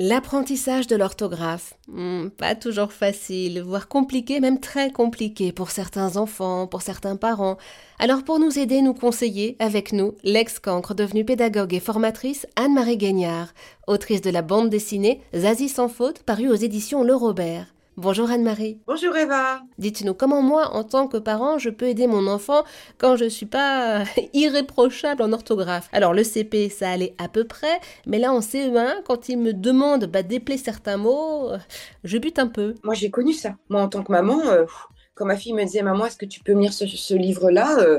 [0.00, 6.68] L'apprentissage de l'orthographe, hmm, pas toujours facile, voire compliqué, même très compliqué pour certains enfants,
[6.68, 7.56] pour certains parents.
[7.98, 13.48] Alors pour nous aider, nous conseiller, avec nous, l'ex-cancre devenue pédagogue et formatrice Anne-Marie Gagnard,
[13.88, 17.66] autrice de la bande dessinée Zazie sans faute, parue aux éditions Le Robert.
[18.00, 18.78] Bonjour Anne-Marie.
[18.86, 19.60] Bonjour Eva.
[19.78, 22.62] Dites-nous comment moi, en tant que parent, je peux aider mon enfant
[22.96, 24.04] quand je suis pas
[24.34, 25.88] irréprochable en orthographe?
[25.90, 29.52] Alors le CP, ça allait à peu près, mais là en CE1, quand il me
[29.52, 31.50] demande bah, d'épeler certains mots,
[32.04, 32.76] je bute un peu.
[32.84, 33.56] Moi j'ai connu ça.
[33.68, 34.64] Moi en tant que maman, euh,
[35.16, 37.98] quand ma fille me disait maman, est-ce que tu peux me lire ce, livre-là euh,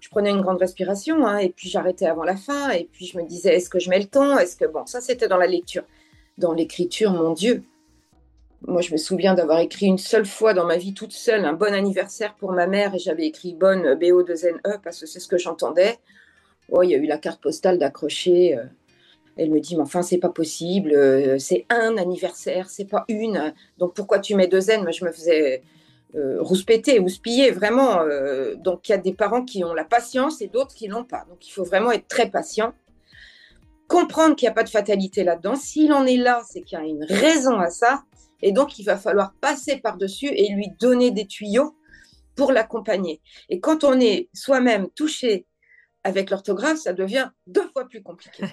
[0.00, 3.18] je prenais une grande respiration hein, et puis j'arrêtais avant la fin et puis je
[3.18, 5.46] me disais est-ce que je mets le ton Est-ce que bon ça c'était dans la
[5.46, 5.82] lecture,
[6.38, 7.64] dans l'écriture mon Dieu
[8.66, 11.54] moi, je me souviens d'avoir écrit une seule fois dans ma vie toute seule un
[11.54, 15.20] bon anniversaire pour ma mère et j'avais écrit bonne BO 2 NE parce que c'est
[15.20, 15.98] ce que j'entendais.
[16.70, 18.56] Oh, il y a eu la carte postale d'accrocher.
[18.56, 18.64] Euh.
[19.36, 23.54] Elle me dit, mais enfin, c'est pas possible, euh, c'est un anniversaire, c'est pas une.
[23.78, 24.82] Donc pourquoi tu mets deux N?
[24.82, 25.62] Moi, je me faisais
[26.14, 28.04] euh, rouspéter, houspiller, vraiment.
[28.56, 31.24] donc il y a des parents qui ont la patience et d'autres qui l'ont pas.
[31.30, 32.74] Donc il faut vraiment être très patient.
[33.88, 35.56] Comprendre qu'il n'y a pas de fatalité là-dedans.
[35.56, 38.02] S'il en est là, c'est qu'il y a une raison à ça.
[38.42, 41.76] Et donc, il va falloir passer par-dessus et lui donner des tuyaux
[42.36, 43.20] pour l'accompagner.
[43.48, 45.46] Et quand on est soi-même touché
[46.04, 48.44] avec l'orthographe, ça devient deux fois plus compliqué.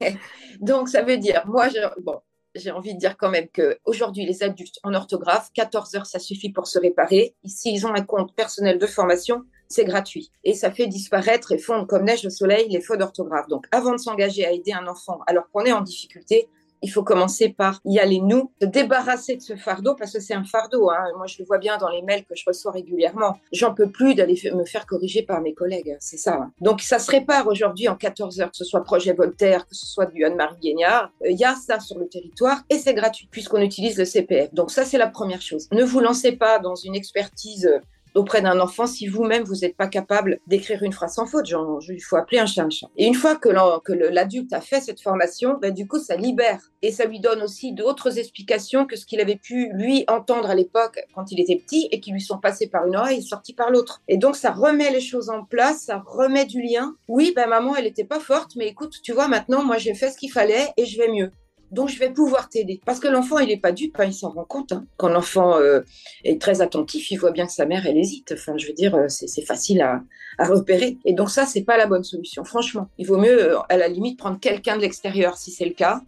[0.60, 1.68] donc, ça veut dire, moi,
[2.02, 2.20] bon,
[2.54, 6.50] j'ai envie de dire quand même qu'aujourd'hui, les adultes en orthographe, 14 heures, ça suffit
[6.50, 7.34] pour se réparer.
[7.44, 10.30] S'ils ont un compte personnel de formation, c'est gratuit.
[10.44, 13.46] Et ça fait disparaître et fondre comme neige au soleil les fautes d'orthographe.
[13.48, 16.48] Donc, avant de s'engager à aider un enfant alors qu'on est en difficulté,
[16.82, 20.34] il faut commencer par y aller nous, se débarrasser de ce fardeau parce que c'est
[20.34, 20.90] un fardeau.
[20.90, 21.04] Hein.
[21.16, 23.38] Moi, je le vois bien dans les mails que je reçois régulièrement.
[23.52, 25.96] J'en peux plus d'aller me faire corriger par mes collègues.
[26.00, 26.34] C'est ça.
[26.34, 26.52] Hein.
[26.60, 29.86] Donc, ça se répare aujourd'hui en 14 heures, que ce soit Projet Voltaire, que ce
[29.86, 31.10] soit du Anne-Marie Guignard.
[31.28, 34.52] Il y a ça sur le territoire et c'est gratuit puisqu'on utilise le CPF.
[34.54, 35.68] Donc, ça, c'est la première chose.
[35.72, 37.70] Ne vous lancez pas dans une expertise
[38.14, 41.46] auprès d'un enfant si vous-même vous n'êtes pas capable d'écrire une phrase sans faute.
[41.46, 42.88] Genre, il faut appeler un chat un chat.
[42.96, 43.48] Et une fois que
[43.92, 47.72] l'adulte a fait cette formation, ben, du coup, ça libère et ça lui donne aussi
[47.72, 51.88] d'autres explications que ce qu'il avait pu lui entendre à l'époque quand il était petit
[51.90, 54.02] et qui lui sont passées par une oreille et sorties par l'autre.
[54.08, 56.94] Et donc, ça remet les choses en place, ça remet du lien.
[57.08, 60.10] Oui, ben maman, elle n'était pas forte, mais écoute, tu vois, maintenant, moi, j'ai fait
[60.10, 61.30] ce qu'il fallait et je vais mieux
[61.70, 62.80] donc je vais pouvoir t'aider.
[62.84, 64.72] Parce que l'enfant, il n'est pas dupe, hein, il s'en rend compte.
[64.72, 64.86] Hein.
[64.96, 65.80] Quand l'enfant euh,
[66.24, 68.32] est très attentif, il voit bien que sa mère, elle hésite.
[68.32, 70.02] Enfin, je veux dire, euh, c'est facile à,
[70.38, 70.96] repérer.
[71.04, 72.88] Et donc ça, c'est pas la bonne solution, franchement.
[72.98, 76.02] Il vaut mieux, euh, à la limite, prendre quelqu'un de l'extérieur, si c'est le cas,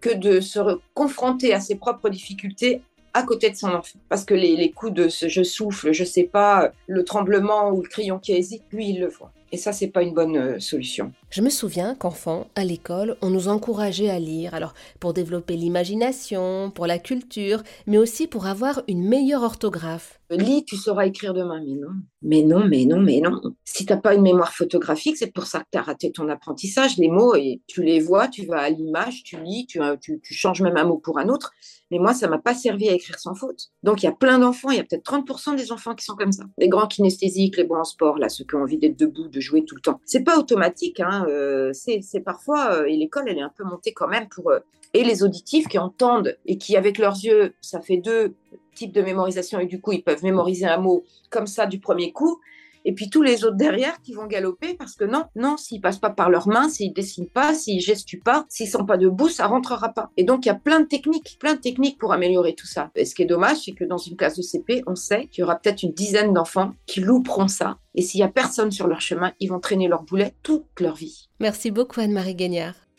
[0.00, 0.60] que de se
[0.94, 2.82] confronter à ses propres difficultés
[3.14, 3.98] à côté de son enfant.
[4.08, 7.88] Parce que les, coups de ce je souffle, je sais pas, le tremblement ou le
[7.88, 9.32] crayon qui hésite, lui, il le voit.
[9.52, 11.12] Et ça, c'est pas une bonne euh, solution.
[11.30, 16.70] Je me souviens qu'enfant, à l'école, on nous encourageait à lire, alors pour développer l'imagination,
[16.70, 20.19] pour la culture, mais aussi pour avoir une meilleure orthographe.
[20.30, 21.60] Lis, tu sauras écrire demain.
[21.60, 21.90] Mais non,
[22.22, 23.40] mais non, mais non, mais non.
[23.64, 26.28] Si tu n'as pas une mémoire photographique, c'est pour ça que tu as raté ton
[26.28, 26.96] apprentissage.
[26.98, 30.34] Les mots, et tu les vois, tu vas à l'image, tu lis, tu, tu, tu
[30.34, 31.52] changes même un mot pour un autre.
[31.90, 33.70] Mais moi, ça m'a pas servi à écrire sans faute.
[33.82, 36.14] Donc, il y a plein d'enfants, il y a peut-être 30% des enfants qui sont
[36.14, 36.44] comme ça.
[36.58, 39.40] Les grands kinesthésiques, les bons en sport, là, ceux qui ont envie d'être debout, de
[39.40, 40.00] jouer tout le temps.
[40.04, 43.92] C'est pas automatique, hein, euh, c'est parfois, euh, et l'école, elle est un peu montée
[43.92, 44.50] quand même pour.
[44.50, 44.60] Euh,
[44.94, 48.34] et les auditifs qui entendent et qui, avec leurs yeux, ça fait deux
[48.80, 52.12] types de mémorisation et du coup, ils peuvent mémoriser un mot comme ça du premier
[52.12, 52.40] coup
[52.84, 55.98] et puis tous les autres derrière qui vont galoper parce que non, non, s'ils passent
[55.98, 59.46] pas par leurs mains, s'ils dessinent pas, s'ils gestuent pas, s'ils sont pas debout, ça
[59.46, 60.10] rentrera pas.
[60.16, 62.90] Et donc il y a plein de techniques, plein de techniques pour améliorer tout ça.
[62.94, 65.42] Et ce qui est dommage, c'est que dans une classe de CP, on sait qu'il
[65.42, 67.78] y aura peut-être une dizaine d'enfants qui louperont ça.
[67.94, 70.94] Et s'il y a personne sur leur chemin, ils vont traîner leur boulet toute leur
[70.94, 71.28] vie.
[71.40, 72.89] Merci beaucoup Anne-Marie Gagnard.